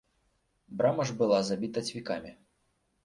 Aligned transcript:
Брама 0.79 1.05
ж 1.09 1.15
была 1.21 1.39
забіта 1.53 1.79
цвікамі. 1.91 2.31